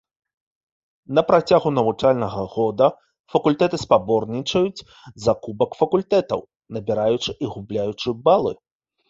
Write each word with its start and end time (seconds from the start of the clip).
На 1.17 1.21
працягу 1.29 1.71
навучальнага 1.77 2.45
года 2.55 2.87
факультэты 3.33 3.77
спаборнічаюць 3.83 4.85
за 5.27 5.33
кубак 5.45 5.71
факультэтаў, 5.83 6.39
набіраючы 6.79 7.31
і 7.47 7.53
губляючы 7.55 8.17
балы. 8.27 8.53